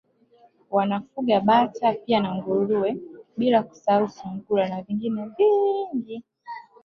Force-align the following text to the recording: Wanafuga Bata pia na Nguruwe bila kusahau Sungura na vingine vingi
Wanafuga 0.71 1.39
Bata 1.39 1.93
pia 1.93 2.19
na 2.19 2.35
Nguruwe 2.35 2.97
bila 3.37 3.63
kusahau 3.63 4.09
Sungura 4.09 4.69
na 4.69 4.81
vingine 4.81 5.25
vingi 5.37 6.23